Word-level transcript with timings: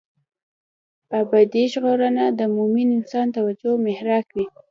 ابدي 1.19 1.63
ژغورنه 1.71 2.25
د 2.39 2.41
مومن 2.55 2.87
انسان 2.99 3.27
توجه 3.37 3.71
محراق 3.85 4.25
وي. 4.35 4.45